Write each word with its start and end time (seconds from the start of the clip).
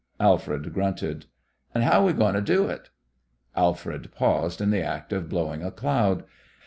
Alfred 0.19 0.73
grunted. 0.73 1.27
"An' 1.75 1.83
how 1.83 2.01
are 2.01 2.05
we 2.07 2.13
goin' 2.13 2.33
to 2.33 2.41
do 2.41 2.67
it?" 2.67 2.89
Alfred 3.55 4.11
paused 4.15 4.59
in 4.59 4.71
the 4.71 4.81
act 4.81 5.13
of 5.13 5.29
blowing 5.29 5.61
a 5.61 5.69
cloud. 5.69 6.23